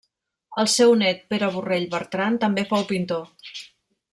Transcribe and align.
El 0.63 0.69
seu 0.75 0.93
nét 1.01 1.21
Pere 1.33 1.49
Borrell 1.57 1.85
Bertran 1.93 2.41
també 2.45 2.67
fou 2.73 2.89
pintor. 2.93 3.53